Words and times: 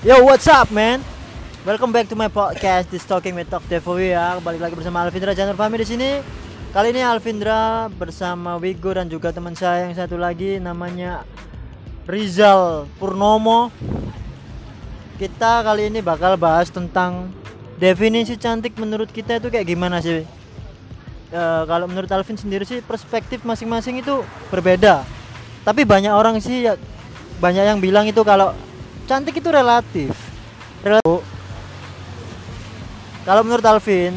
Yo, 0.00 0.16
what's 0.24 0.48
up, 0.48 0.72
man? 0.72 1.04
Welcome 1.60 1.92
back 1.92 2.08
to 2.08 2.16
my 2.16 2.32
podcast, 2.32 2.88
This 2.88 3.04
Talking 3.04 3.36
with 3.36 3.52
Talk 3.52 3.60
Devowi 3.68 4.16
ya. 4.16 4.40
Balik 4.40 4.64
lagi 4.64 4.72
bersama 4.72 5.04
Alvindra 5.04 5.36
Janur 5.36 5.60
Fahmi 5.60 5.76
di 5.76 5.84
sini. 5.84 6.24
Kali 6.72 6.88
ini 6.88 7.04
Alvindra 7.04 7.92
bersama 7.92 8.56
Wigo 8.56 8.96
dan 8.96 9.12
juga 9.12 9.28
teman 9.28 9.52
saya 9.52 9.84
yang 9.84 9.92
satu 9.92 10.16
lagi 10.16 10.56
namanya 10.56 11.28
Rizal 12.08 12.88
Purnomo. 12.96 13.68
Kita 15.20 15.60
kali 15.60 15.92
ini 15.92 16.00
bakal 16.00 16.40
bahas 16.40 16.72
tentang 16.72 17.28
definisi 17.76 18.40
cantik 18.40 18.80
menurut 18.80 19.12
kita 19.12 19.36
itu 19.36 19.52
kayak 19.52 19.68
gimana 19.68 20.00
sih? 20.00 20.24
E, 21.28 21.42
kalau 21.68 21.84
menurut 21.84 22.08
Alvin 22.08 22.40
sendiri 22.40 22.64
sih 22.64 22.80
perspektif 22.80 23.44
masing-masing 23.44 24.00
itu 24.00 24.24
berbeda. 24.48 25.04
Tapi 25.60 25.84
banyak 25.84 26.16
orang 26.16 26.40
sih 26.40 26.72
ya, 26.72 26.80
banyak 27.36 27.68
yang 27.68 27.84
bilang 27.84 28.08
itu 28.08 28.24
kalau 28.24 28.56
cantik 29.10 29.42
itu 29.42 29.50
relatif. 29.50 30.14
Relatif. 30.86 31.26
Kalau 33.26 33.42
menurut 33.42 33.66
Alvin, 33.66 34.14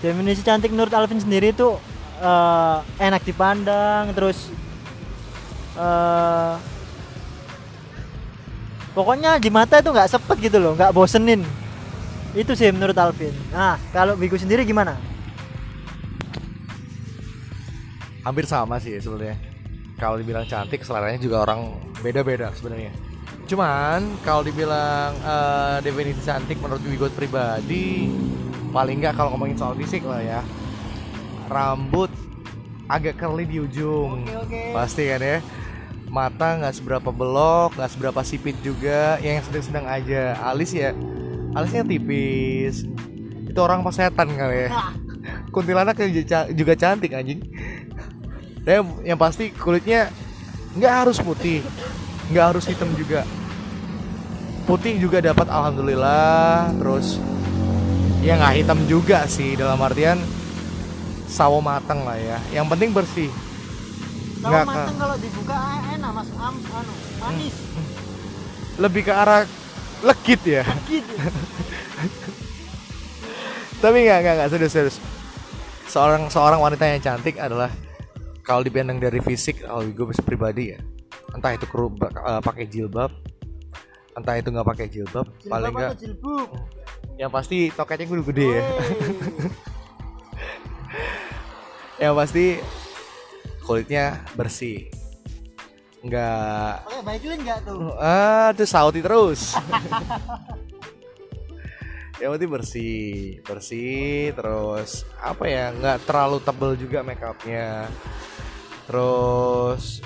definisi 0.00 0.40
cantik 0.40 0.72
menurut 0.72 0.96
Alvin 0.96 1.20
sendiri 1.20 1.52
itu 1.52 1.76
eh, 2.24 2.78
enak 3.04 3.20
dipandang, 3.28 4.16
terus 4.16 4.48
eh, 5.76 6.54
pokoknya 8.96 9.36
di 9.36 9.52
mata 9.52 9.84
itu 9.84 9.92
nggak 9.92 10.08
sepet 10.08 10.48
gitu 10.48 10.56
loh, 10.56 10.72
nggak 10.72 10.96
bosenin. 10.96 11.44
Itu 12.32 12.56
sih 12.56 12.72
menurut 12.72 12.96
Alvin. 12.96 13.36
Nah, 13.52 13.76
kalau 13.92 14.16
Bigu 14.16 14.40
sendiri 14.40 14.64
gimana? 14.64 14.96
hampir 18.24 18.48
sama 18.48 18.80
sih 18.80 18.96
sebenarnya 18.96 19.36
kalau 20.00 20.16
dibilang 20.16 20.48
cantik 20.48 20.80
seleranya 20.80 21.20
juga 21.20 21.44
orang 21.44 21.76
beda-beda 22.00 22.48
sebenarnya 22.56 22.88
cuman 23.44 24.00
kalau 24.24 24.42
dibilang 24.42 25.12
eh, 25.20 25.76
definisi 25.84 26.24
cantik 26.24 26.58
menurut 26.60 26.82
Wigot 26.84 27.12
pribadi 27.12 28.08
paling 28.72 28.98
nggak 29.04 29.14
kalau 29.14 29.36
ngomongin 29.36 29.58
soal 29.58 29.76
fisik 29.76 30.02
lah 30.04 30.20
ya. 30.20 30.40
Rambut 31.46 32.10
agak 32.88 33.20
curly 33.20 33.44
di 33.44 33.60
ujung. 33.60 34.24
Oke, 34.24 34.34
oke. 34.34 34.62
pasti 34.72 35.08
kan 35.08 35.22
ya? 35.22 35.38
Mata 36.08 36.58
nggak 36.58 36.74
seberapa 36.74 37.10
belok 37.10 37.76
nggak 37.76 37.90
seberapa 37.92 38.20
sipit 38.24 38.56
juga 38.64 39.20
yang 39.20 39.44
sedang-sedang 39.44 39.86
aja. 39.86 40.36
Alis 40.40 40.72
ya 40.72 40.96
alisnya 41.54 41.84
tipis. 41.86 42.88
Itu 43.46 43.60
orang 43.62 43.86
pas 43.86 43.94
setan 43.94 44.32
kali 44.34 44.68
ya. 44.68 44.94
Kuntilanak 45.54 46.00
juga 46.00 46.50
juga 46.50 46.72
cantik 46.74 47.14
anjing. 47.14 47.40
Dan 48.64 49.04
yang 49.04 49.20
pasti 49.20 49.52
kulitnya 49.52 50.08
nggak 50.74 50.94
harus 51.06 51.20
putih 51.22 51.62
nggak 52.32 52.44
harus 52.54 52.64
hitam 52.64 52.88
juga 52.96 53.22
putih 54.64 54.96
juga 54.96 55.20
dapat 55.20 55.46
alhamdulillah. 55.48 56.72
Terus 56.80 57.20
ya 58.24 58.40
nggak 58.40 58.54
hitam 58.60 58.80
juga 58.88 59.28
sih 59.28 59.54
dalam 59.54 59.76
artian 59.80 60.18
sawo 61.28 61.60
mateng 61.60 62.02
lah 62.04 62.16
ya. 62.16 62.38
Yang 62.52 62.66
penting 62.76 62.90
bersih. 62.92 63.30
Kalau 64.44 64.60
Nggak, 64.60 64.64
matang 64.68 64.96
kalau 65.00 65.16
dibuka 65.16 65.56
eh, 65.56 65.80
enak 65.96 66.10
mas, 66.12 66.30
am, 66.36 66.56
anu, 66.60 66.94
manis, 67.16 67.56
lebih 68.76 69.08
ke 69.08 69.12
arah 69.12 69.48
legit 70.04 70.40
ya. 70.44 70.64
Gitu. 70.84 71.14
tapi 73.84 74.04
nggak 74.04 74.18
nggak 74.20 74.34
nggak 74.36 74.50
serius 74.52 74.72
serius. 74.72 74.96
Seorang 75.88 76.28
seorang 76.28 76.60
wanita 76.60 76.84
yang 76.84 77.00
cantik 77.00 77.40
adalah 77.40 77.72
kalau 78.44 78.60
dipandang 78.60 79.00
dari 79.00 79.24
fisik 79.24 79.64
kalau 79.64 79.88
gue 79.88 80.06
bisa 80.12 80.20
pribadi 80.20 80.76
ya 80.76 80.78
entah 81.34 81.56
itu 81.56 81.66
kru 81.66 81.90
eh, 81.98 82.40
pakai 82.44 82.68
jilbab 82.68 83.10
entah 84.14 84.34
itu 84.38 84.48
nggak 84.50 84.68
pakai 84.68 84.86
jilbab, 84.86 85.26
paling 85.50 85.74
Jilbab 85.74 85.74
nggak 85.74 85.90
atau 85.90 86.00
jilbub? 86.00 86.48
yang 87.14 87.30
pasti 87.30 87.70
toketnya 87.70 88.06
gue 88.10 88.26
gede 88.26 88.46
ya. 88.46 88.64
Yang 91.94 92.14
pasti 92.18 92.44
kulitnya 93.62 94.18
bersih. 94.34 94.90
Nggak 96.04 96.84
Vaseline 97.06 97.42
nggak 97.46 97.58
tuh? 97.64 97.94
ah 97.96 98.50
tuh 98.52 98.68
sauti 98.68 99.00
terus. 99.00 99.54
Yang 102.22 102.30
penting 102.38 102.50
bersih 102.50 103.04
bersih 103.42 104.30
terus 104.38 105.02
apa 105.18 105.44
ya 105.50 105.74
nggak 105.74 106.06
terlalu 106.06 106.38
tebel 106.42 106.72
juga 106.78 107.02
make 107.02 107.22
upnya 107.26 107.90
terus 108.86 109.98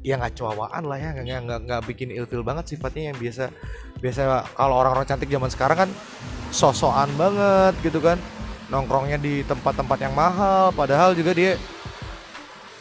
ya 0.00 0.16
nggak 0.16 0.32
cuawaan 0.36 0.82
lah 0.88 0.96
ya 0.96 1.12
nggak 1.12 1.60
nggak- 1.68 1.84
bikin 1.84 2.08
ilfil 2.12 2.40
banget 2.40 2.72
sifatnya 2.72 3.12
yang 3.12 3.18
biasa 3.20 3.52
biasa 4.00 4.48
kalau 4.56 4.80
orang-orang 4.80 5.04
cantik 5.04 5.28
zaman 5.28 5.50
sekarang 5.52 5.78
kan 5.86 5.90
sosokan 6.50 7.10
banget 7.14 7.74
gitu 7.84 8.00
kan. 8.00 8.16
Nongkrongnya 8.70 9.18
di 9.18 9.42
tempat-tempat 9.44 9.98
yang 9.98 10.14
mahal 10.14 10.70
padahal 10.70 11.10
juga 11.12 11.34
dia 11.34 11.58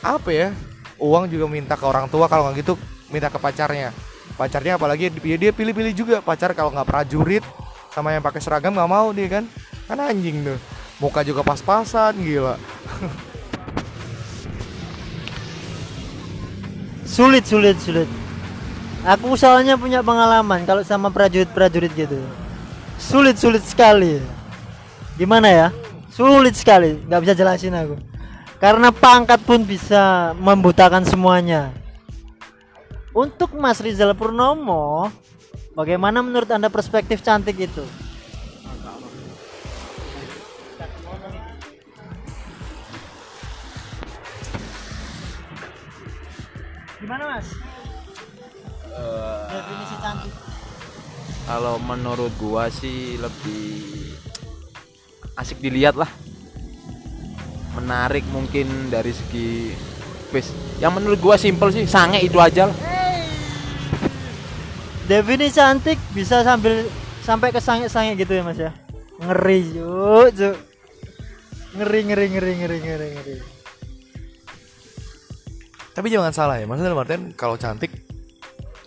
apa 0.05 0.29
ya 0.29 0.47
uang 1.01 1.27
juga 1.27 1.49
minta 1.49 1.73
ke 1.75 1.83
orang 1.83 2.05
tua 2.07 2.29
kalau 2.29 2.47
nggak 2.49 2.61
gitu 2.61 2.73
minta 3.09 3.27
ke 3.27 3.41
pacarnya. 3.41 3.89
Pacarnya 4.37 4.77
apalagi 4.77 5.09
dia 5.11 5.35
dia 5.35 5.51
pilih-pilih 5.51 5.93
juga 5.97 6.15
pacar 6.21 6.53
kalau 6.53 6.71
nggak 6.71 6.87
prajurit 6.87 7.43
sama 7.89 8.13
yang 8.13 8.21
pakai 8.21 8.39
seragam 8.39 8.71
nggak 8.77 8.91
mau 8.91 9.09
dia 9.11 9.27
kan. 9.41 9.43
Kan 9.89 9.97
anjing 9.97 10.45
tuh 10.45 10.59
muka 10.99 11.23
juga 11.23 11.41
pas-pasan 11.47 12.19
gila 12.19 12.59
Sulit, 17.09 17.41
sulit, 17.49 17.73
sulit. 17.81 18.05
Aku 19.01 19.33
soalnya 19.33 19.73
punya 19.73 20.05
pengalaman 20.05 20.61
kalau 20.61 20.85
sama 20.85 21.09
prajurit-prajurit 21.09 21.89
gitu. 21.97 22.21
Sulit, 23.01 23.41
sulit 23.41 23.65
sekali. 23.65 24.21
Gimana 25.17 25.49
ya? 25.49 25.67
Sulit 26.13 26.53
sekali, 26.53 27.01
nggak 27.09 27.21
bisa 27.25 27.33
jelasin 27.33 27.73
aku. 27.73 27.97
Karena 28.61 28.93
pangkat 28.93 29.41
pun 29.41 29.65
bisa 29.65 30.35
membutakan 30.37 31.01
semuanya. 31.01 31.73
Untuk 33.09 33.57
Mas 33.57 33.81
Rizal 33.81 34.13
Purnomo, 34.13 35.09
bagaimana 35.73 36.21
menurut 36.21 36.51
Anda 36.53 36.69
perspektif 36.69 37.25
cantik 37.25 37.57
itu? 37.57 37.81
Gimana 47.09 47.41
Mas? 47.41 47.57
Definisi 49.49 49.95
cantik. 49.97 50.33
Kalau 51.49 51.81
menurut 51.81 52.29
gua 52.37 52.69
sih 52.69 53.17
lebih 53.17 54.13
asik 55.33 55.57
dilihat 55.57 55.97
lah. 55.97 56.05
Menarik 57.73 58.21
mungkin 58.29 58.93
dari 58.93 59.09
segi 59.09 59.73
face. 60.29 60.53
Yang 60.77 61.01
menurut 61.01 61.17
gua 61.17 61.41
simpel 61.41 61.73
sih, 61.73 61.89
sange 61.89 62.21
itu 62.21 62.37
aja 62.37 62.69
lah. 62.69 62.77
Definisi 65.09 65.57
cantik 65.57 65.97
bisa 66.13 66.45
sambil 66.45 66.85
sampai 67.25 67.49
ke 67.49 67.57
sange-sange 67.57 68.13
gitu 68.21 68.37
ya 68.37 68.45
Mas 68.45 68.61
ya. 68.61 68.69
Ngeri, 69.17 69.81
yuk, 69.81 70.29
Cuk. 70.37 70.57
Ngeri, 71.73 71.99
ngeri, 72.05 72.25
ngeri, 72.37 72.53
ngeri, 72.53 72.77
ngeri, 72.85 73.07
ngeri. 73.17 73.58
Tapi 75.99 76.15
jangan 76.15 76.31
salah 76.31 76.55
ya 76.55 76.63
maksudnya 76.63 76.95
dalam 76.95 77.03
artian 77.03 77.23
kalau 77.35 77.59
cantik 77.59 77.91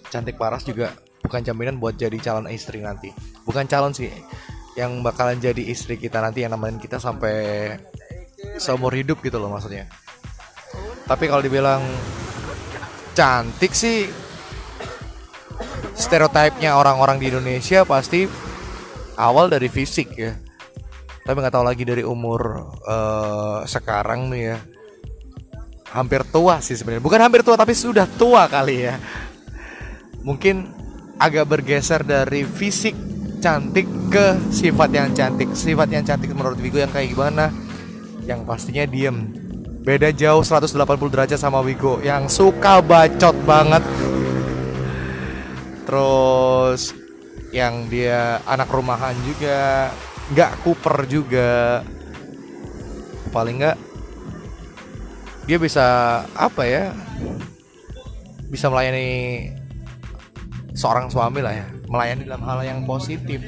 cantik 0.08 0.40
paras 0.40 0.64
juga 0.64 0.96
bukan 1.32 1.44
jaminan 1.44 1.76
buat 1.80 1.96
jadi 1.96 2.20
calon 2.20 2.48
istri 2.48 2.84
nanti. 2.84 3.08
Bukan 3.48 3.64
calon 3.64 3.96
sih 3.96 4.12
yang 4.76 5.00
bakalan 5.00 5.40
jadi 5.40 5.64
istri 5.68 5.96
kita 5.96 6.20
nanti 6.20 6.44
yang 6.44 6.52
nemenin 6.56 6.80
kita 6.80 6.96
sampai 6.96 7.72
seumur 8.60 8.92
hidup 8.92 9.24
gitu 9.24 9.40
loh 9.40 9.48
maksudnya. 9.48 9.88
Tapi 11.08 11.24
kalau 11.28 11.40
dibilang 11.40 11.80
cantik 13.16 13.72
sih 13.72 14.08
stereotipnya 15.96 16.76
orang-orang 16.76 17.20
di 17.20 17.28
Indonesia 17.28 17.84
pasti 17.88 18.28
awal 19.16 19.48
dari 19.48 19.68
fisik 19.68 20.08
ya. 20.16 20.36
Tapi 21.22 21.36
nggak 21.38 21.54
tahu 21.54 21.64
lagi 21.64 21.84
dari 21.86 22.02
umur 22.02 22.72
eh, 22.82 23.60
sekarang 23.68 24.28
nih 24.32 24.42
ya 24.52 24.56
hampir 25.92 26.24
tua 26.24 26.58
sih 26.64 26.74
sebenarnya. 26.74 27.04
Bukan 27.04 27.20
hampir 27.20 27.44
tua 27.44 27.54
tapi 27.54 27.76
sudah 27.76 28.08
tua 28.08 28.48
kali 28.48 28.88
ya. 28.88 28.96
Mungkin 30.24 30.72
agak 31.20 31.44
bergeser 31.46 32.02
dari 32.02 32.48
fisik 32.48 32.96
cantik 33.44 33.84
ke 34.08 34.40
sifat 34.48 34.90
yang 34.90 35.12
cantik. 35.12 35.52
Sifat 35.52 35.92
yang 35.92 36.02
cantik 36.02 36.32
menurut 36.32 36.56
Wigo 36.58 36.80
yang 36.80 36.90
kayak 36.90 37.12
gimana? 37.12 37.52
Yang 38.24 38.40
pastinya 38.48 38.84
diem. 38.88 39.28
Beda 39.82 40.14
jauh 40.14 40.40
180 40.40 40.72
derajat 41.12 41.38
sama 41.38 41.60
Wigo. 41.60 42.00
Yang 42.00 42.40
suka 42.40 42.80
bacot 42.80 43.36
banget. 43.44 43.84
Terus 45.84 46.96
yang 47.52 47.90
dia 47.92 48.40
anak 48.48 48.70
rumahan 48.72 49.18
juga. 49.26 49.92
Nggak 50.32 50.52
kuper 50.64 50.96
juga. 51.10 51.82
Paling 53.34 53.58
nggak 53.58 53.91
dia 55.46 55.58
bisa 55.58 55.86
apa 56.38 56.62
ya 56.62 56.94
bisa 58.52 58.68
melayani 58.68 59.48
seorang 60.76 61.08
suami 61.08 61.40
lah 61.40 61.56
ya. 61.56 61.66
Melayani 61.88 62.22
dalam 62.28 62.44
hal 62.44 62.60
yang 62.64 62.78
positif. 62.84 63.40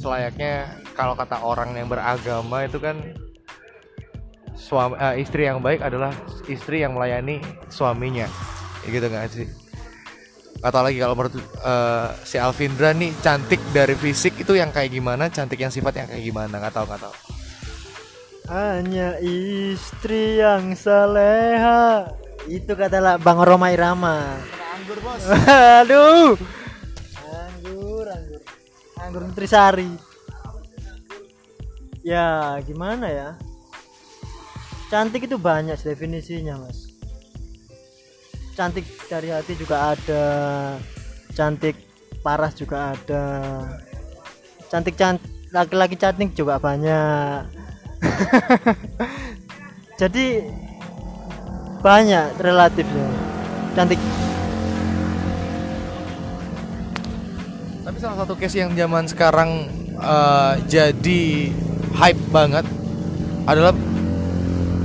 Selayaknya 0.00 0.80
kalau 0.96 1.12
kata 1.12 1.44
orang 1.44 1.76
yang 1.76 1.92
beragama 1.92 2.64
itu 2.64 2.80
kan 2.80 2.96
suami 4.56 4.96
eh, 4.96 5.14
istri 5.20 5.44
yang 5.44 5.60
baik 5.60 5.84
adalah 5.84 6.12
istri 6.48 6.80
yang 6.80 6.96
melayani 6.96 7.44
suaminya. 7.68 8.24
Ya 8.84 8.88
gitu 8.88 9.06
nggak 9.12 9.28
sih? 9.28 9.48
Atau 10.58 10.80
lagi 10.82 10.98
kalau 10.98 11.14
menurut 11.14 11.36
eh, 11.40 12.08
si 12.24 12.40
Alvindra 12.40 12.96
nih 12.96 13.12
cantik 13.20 13.60
dari 13.76 13.92
fisik 13.92 14.40
itu 14.40 14.56
yang 14.56 14.72
kayak 14.72 14.88
gimana 14.88 15.28
cantik 15.28 15.60
yang 15.60 15.72
sifat 15.72 16.00
yang 16.00 16.08
kayak 16.08 16.24
gimana? 16.24 16.54
Nggak 16.56 16.74
tahu 16.74 16.86
nggak 16.88 17.02
tahu 17.04 17.27
Hanya 18.48 19.20
istri 19.20 20.40
yang 20.40 20.72
saleha. 20.72 22.08
Itu 22.48 22.72
kata 22.72 23.20
Bang 23.20 23.44
Roma 23.44 23.68
Irama. 23.68 24.40
anggur 24.72 24.98
bos 25.04 25.20
Aduh. 25.84 26.32
Anggur, 27.28 28.08
anggur. 28.08 28.40
Anggur 29.04 29.22
Nutrisari. 29.28 29.92
Ya, 32.00 32.56
gimana 32.64 33.12
ya? 33.12 33.28
Cantik 34.88 35.28
itu 35.28 35.36
banyak 35.36 35.76
definisinya, 35.76 36.56
Mas. 36.56 36.88
Cantik 38.56 38.88
dari 39.12 39.28
hati 39.28 39.60
juga 39.60 39.92
ada. 39.92 40.24
Cantik 41.36 41.76
paras 42.24 42.56
juga 42.56 42.96
ada. 42.96 43.24
Cantik 44.72 44.96
cantik 44.96 45.28
laki-laki 45.52 46.00
cantik 46.00 46.32
juga 46.32 46.56
banyak. 46.56 47.57
Jadi 50.00 50.26
banyak 51.78 52.26
relatifnya. 52.42 53.08
Cantik 53.74 54.00
Tapi 57.86 57.96
salah 58.02 58.18
satu 58.20 58.34
case 58.36 58.60
yang 58.60 58.74
zaman 58.74 59.08
sekarang 59.08 59.50
eh, 59.96 60.54
jadi 60.68 61.22
hype 61.96 62.22
banget 62.30 62.66
adalah 63.48 63.72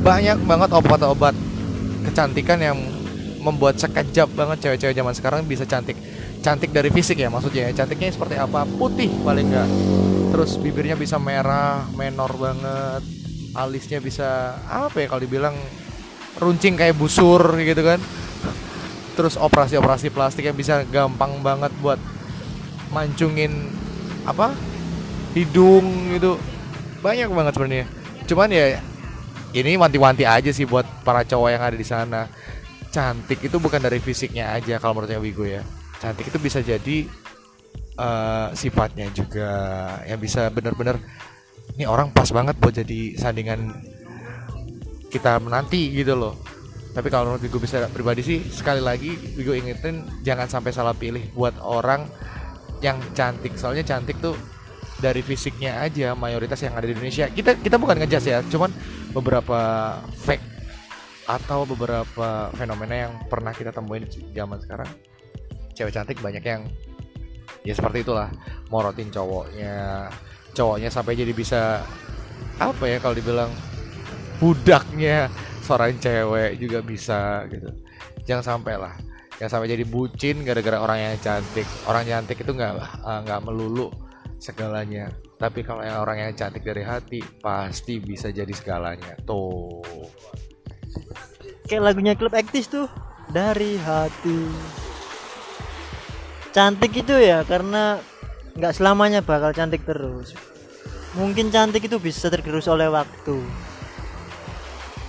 banyak 0.04 0.40
banget 0.48 0.70
obat-obat 0.72 1.36
kecantikan 2.08 2.60
yang 2.64 2.80
membuat 3.44 3.76
sekejap 3.76 4.32
banget 4.34 4.58
cewek-cewek 4.64 4.96
zaman 4.96 5.14
sekarang 5.14 5.40
bisa 5.44 5.68
cantik. 5.68 6.00
Cantik 6.40 6.72
dari 6.72 6.90
fisik 6.90 7.20
ya 7.20 7.28
maksudnya. 7.28 7.72
ya. 7.72 7.84
Cantiknya 7.84 8.12
seperti 8.12 8.40
apa? 8.40 8.64
Putih 8.66 9.12
paling 9.24 9.48
enggak. 9.52 9.70
Terus 10.34 10.58
bibirnya 10.58 10.98
bisa 10.98 11.22
merah, 11.22 11.86
menor 11.94 12.34
banget. 12.42 13.06
Alisnya 13.54 14.02
bisa 14.02 14.58
apa 14.66 15.06
ya 15.06 15.06
kalau 15.06 15.22
dibilang 15.22 15.54
runcing 16.42 16.74
kayak 16.74 16.98
busur 16.98 17.54
gitu 17.62 17.86
kan. 17.86 18.02
Terus 19.14 19.38
operasi-operasi 19.38 20.10
plastik 20.10 20.50
yang 20.50 20.58
bisa 20.58 20.82
gampang 20.90 21.38
banget 21.46 21.70
buat 21.78 22.02
mancungin 22.94 23.74
apa 24.24 24.54
hidung 25.34 26.14
gitu 26.14 26.38
banyak 27.02 27.28
banget 27.28 27.54
sebenarnya 27.58 27.86
cuman 28.30 28.50
ya 28.54 28.66
ini 29.54 29.76
wanti-wanti 29.76 30.24
aja 30.24 30.54
sih 30.54 30.64
buat 30.64 30.86
para 31.04 31.26
cowok 31.28 31.50
yang 31.52 31.64
ada 31.66 31.76
di 31.76 31.84
sana 31.84 32.30
cantik 32.94 33.42
itu 33.42 33.58
bukan 33.60 33.82
dari 33.82 34.00
fisiknya 34.00 34.54
aja 34.54 34.78
kalau 34.80 35.02
menurutnya 35.02 35.20
Wigo 35.20 35.44
ya 35.44 35.66
cantik 36.00 36.30
itu 36.30 36.40
bisa 36.40 36.62
jadi 36.64 37.10
eh, 37.98 38.48
sifatnya 38.58 39.10
juga 39.14 39.50
yang 40.06 40.20
bisa 40.20 40.50
bener-bener 40.50 40.98
ini 41.78 41.90
orang 41.90 42.14
pas 42.14 42.30
banget 42.30 42.56
buat 42.60 42.74
jadi 42.76 43.18
sandingan 43.18 43.74
kita 45.10 45.38
menanti 45.42 45.94
gitu 45.94 46.18
loh. 46.18 46.34
Tapi 46.94 47.10
kalau 47.10 47.34
menurut 47.34 47.42
Wigo 47.42 47.58
bisa 47.58 47.82
pribadi 47.90 48.22
sih 48.22 48.46
sekali 48.54 48.78
lagi 48.78 49.18
Wigo 49.34 49.58
ingetin 49.58 50.06
jangan 50.22 50.46
sampai 50.46 50.70
salah 50.70 50.94
pilih 50.94 51.26
buat 51.34 51.58
orang 51.62 52.06
yang 52.86 53.02
cantik. 53.18 53.58
Soalnya 53.58 53.82
cantik 53.82 54.22
tuh 54.22 54.38
dari 55.02 55.26
fisiknya 55.26 55.82
aja 55.82 56.14
mayoritas 56.14 56.62
yang 56.62 56.78
ada 56.78 56.86
di 56.86 56.94
Indonesia. 56.94 57.26
Kita 57.34 57.58
kita 57.58 57.82
bukan 57.82 57.98
ngejudge 57.98 58.30
ya 58.30 58.40
cuman 58.46 58.70
beberapa 59.10 59.60
fake 60.22 60.46
atau 61.26 61.66
beberapa 61.66 62.54
fenomena 62.54 63.10
yang 63.10 63.14
pernah 63.26 63.56
kita 63.56 63.74
temuin 63.74 64.06
zaman 64.34 64.62
sekarang. 64.62 64.90
Cewek 65.74 65.94
cantik 65.98 66.22
banyak 66.22 66.46
yang 66.46 66.70
ya 67.64 67.74
seperti 67.74 68.04
itulah 68.04 68.30
morotin 68.70 69.10
cowoknya. 69.10 70.12
Cowoknya 70.54 70.90
sampai 70.94 71.18
jadi 71.18 71.34
bisa 71.34 71.82
apa 72.62 72.86
ya 72.86 73.02
kalau 73.02 73.18
dibilang 73.18 73.50
budaknya 74.38 75.32
seorang 75.64 75.98
cewek 75.98 76.60
juga 76.60 76.80
bisa 76.84 77.48
gitu. 77.50 77.72
Jangan 78.28 78.44
sampai 78.44 78.76
lah. 78.78 78.94
Jangan 79.40 79.60
sampai 79.60 79.74
jadi 79.74 79.86
bucin 79.88 80.46
gara-gara 80.46 80.78
orang 80.78 81.00
yang 81.00 81.16
cantik. 81.24 81.66
Orang 81.90 82.06
cantik 82.06 82.38
itu 82.44 82.52
nggak 82.54 82.74
eh, 82.80 83.20
nggak 83.26 83.42
melulu 83.48 83.90
segalanya. 84.38 85.10
Tapi 85.40 85.64
kalau 85.64 85.82
yang 85.82 86.04
orang 86.04 86.30
yang 86.30 86.32
cantik 86.36 86.64
dari 86.64 86.84
hati 86.84 87.20
pasti 87.42 87.98
bisa 88.04 88.30
jadi 88.30 88.52
segalanya. 88.52 89.16
Tuh. 89.24 89.82
Kayak 91.66 91.84
lagunya 91.90 92.14
klub 92.14 92.36
aktis 92.36 92.68
tuh 92.68 92.86
dari 93.32 93.80
hati 93.80 94.83
cantik 96.54 96.94
itu 96.94 97.18
ya 97.18 97.42
karena 97.44 97.98
nggak 98.54 98.74
selamanya 98.78 99.26
bakal 99.26 99.50
cantik 99.52 99.82
terus. 99.84 100.38
Mungkin 101.18 101.50
cantik 101.50 101.90
itu 101.90 101.98
bisa 101.98 102.30
tergerus 102.30 102.70
oleh 102.70 102.90
waktu. 102.90 103.42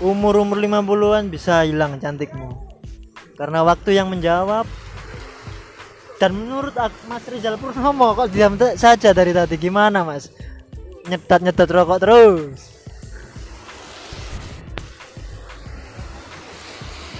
Umur 0.01 0.41
umur 0.41 0.59
50-an 0.59 1.29
bisa 1.29 1.65
hilang 1.65 2.01
cantikmu. 2.01 2.57
Karena 3.37 3.61
waktu 3.63 3.97
yang 3.97 4.09
menjawab. 4.09 4.65
Dan 6.17 6.33
menurut 6.41 6.73
Mas 7.11 7.27
Rizal 7.29 7.61
Purnomo 7.61 8.17
kok 8.17 8.33
diam 8.33 8.57
saja 8.57 9.13
dari 9.13 9.37
tadi? 9.37 9.61
Gimana 9.61 10.07
Mas? 10.07 10.33
Nyetat 11.05 11.69
rokok 11.69 12.01
terus. 12.01 12.61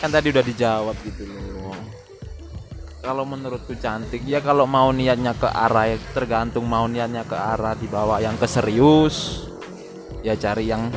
Kan 0.01 0.13
tadi 0.13 0.33
udah 0.33 0.45
dijawab 0.45 0.97
gitu 1.05 1.25
loh 1.25 1.54
kalau 3.05 3.29
menurutku 3.29 3.77
cantik 3.77 4.25
ya 4.25 4.41
kalau 4.41 4.65
mau 4.65 4.89
niatnya 4.89 5.37
ke 5.37 5.45
arah 5.45 5.93
tergantung 6.17 6.65
mau 6.65 6.89
niatnya 6.89 7.29
ke 7.29 7.37
arah 7.37 7.77
dibawa 7.77 8.17
yang 8.25 8.33
ke 8.41 8.49
serius 8.49 9.45
ya 10.25 10.33
cari 10.41 10.73
yang 10.73 10.89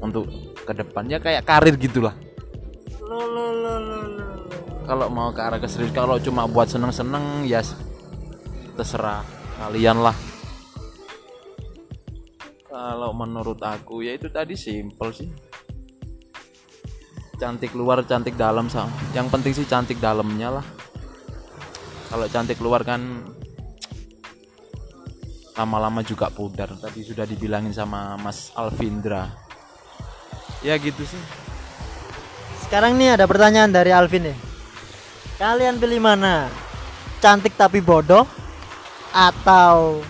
untuk 0.00 0.24
ke 0.64 0.72
depan. 0.72 1.04
Ya 1.12 1.20
kayak 1.20 1.44
karir 1.44 1.76
gitulah. 1.76 2.16
Kalau 4.88 5.12
mau 5.12 5.28
ke 5.36 5.40
arah 5.44 5.60
ke 5.60 5.68
serius 5.68 5.92
kalau 5.92 6.16
cuma 6.16 6.48
buat 6.48 6.72
seneng-seneng 6.72 7.44
ya 7.44 7.60
s- 7.60 7.76
terserah 8.72 9.20
kalian 9.60 10.00
lah. 10.00 10.16
Kalau 12.64 13.12
menurut 13.12 13.60
aku 13.60 14.00
ya 14.00 14.16
itu 14.16 14.32
tadi 14.32 14.56
simple 14.56 15.12
sih. 15.12 15.28
Cantik 17.36 17.76
luar 17.76 18.00
cantik 18.08 18.32
dalam 18.40 18.72
sama 18.72 18.88
yang 19.12 19.28
penting 19.28 19.52
sih 19.52 19.68
cantik 19.68 20.00
dalamnya 20.00 20.56
lah 20.56 20.64
kalau 22.06 22.26
cantik 22.30 22.58
luar 22.62 22.86
kan 22.86 23.26
lama-lama 25.56 26.04
juga 26.04 26.28
pudar 26.28 26.68
tadi 26.76 27.00
sudah 27.00 27.24
dibilangin 27.24 27.72
sama 27.72 28.14
Mas 28.20 28.52
Alvindra 28.52 29.32
ya 30.60 30.76
gitu 30.76 31.02
sih 31.04 31.46
Sekarang 32.66 32.98
nih 32.98 33.14
ada 33.14 33.30
pertanyaan 33.30 33.70
dari 33.70 33.94
Alvin 33.94 34.26
nih. 34.26 34.38
Kalian 35.38 35.78
pilih 35.78 36.02
mana? 36.02 36.50
Cantik 37.22 37.54
tapi 37.54 37.78
bodoh 37.78 38.26
atau 39.14 40.02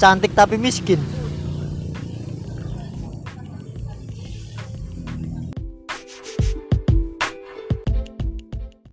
cantik 0.00 0.32
tapi 0.32 0.56
miskin? 0.56 0.96